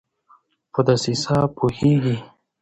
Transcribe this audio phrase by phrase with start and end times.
[0.73, 2.15] په دسیسه پوهیږي